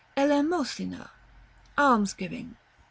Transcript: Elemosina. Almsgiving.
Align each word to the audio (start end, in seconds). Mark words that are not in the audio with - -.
Elemosina. 0.17 1.11
Almsgiving. 1.77 2.55